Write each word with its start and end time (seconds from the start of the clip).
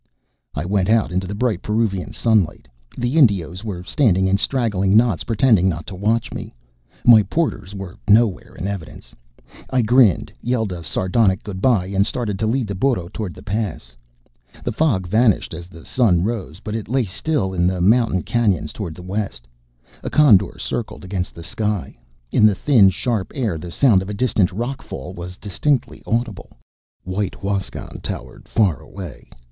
I 0.55 0.65
went 0.65 0.89
out 0.89 1.11
into 1.11 1.27
the 1.27 1.35
bright 1.35 1.61
Peruvian 1.61 2.11
sunlight. 2.11 2.67
The 2.97 3.19
Indios 3.19 3.63
were 3.63 3.83
standing 3.83 4.25
in 4.25 4.35
straggling 4.37 4.97
knots, 4.97 5.23
pretending 5.23 5.69
not 5.69 5.85
to 5.85 5.95
watch 5.95 6.33
me. 6.33 6.55
My 7.05 7.21
porters 7.21 7.75
were 7.75 7.99
nowhere 8.07 8.55
in 8.55 8.65
evidence. 8.65 9.13
I 9.69 9.83
grinned, 9.83 10.33
yelled 10.41 10.71
a 10.71 10.83
sardonic 10.83 11.43
goodbye, 11.43 11.85
and 11.85 12.03
started 12.03 12.39
to 12.39 12.47
lead 12.47 12.65
the 12.65 12.73
burro 12.73 13.09
toward 13.09 13.35
the 13.35 13.43
Pass. 13.43 13.95
The 14.63 14.71
fog 14.71 15.05
vanished 15.05 15.53
as 15.53 15.67
the 15.67 15.85
sun 15.85 16.23
rose, 16.23 16.59
but 16.61 16.73
it 16.73 16.87
still 17.07 17.49
lay 17.49 17.57
in 17.59 17.67
the 17.67 17.79
mountain 17.79 18.23
canyons 18.23 18.73
toward 18.73 18.95
the 18.95 19.03
west. 19.03 19.47
A 20.03 20.09
condor 20.09 20.57
circled 20.57 21.05
against 21.05 21.35
the 21.35 21.43
sky. 21.43 21.95
In 22.31 22.47
the 22.47 22.55
thin, 22.55 22.89
sharp 22.89 23.31
air 23.35 23.59
the 23.59 23.69
sound 23.69 24.01
of 24.01 24.09
a 24.09 24.15
distant 24.15 24.51
rock 24.51 24.81
fall 24.81 25.13
was 25.13 25.37
distinctly 25.37 26.01
audible. 26.07 26.49
White 27.03 27.35
Huascan 27.35 27.99
towered 28.01 28.47
far 28.47 28.79
away. 28.81 29.29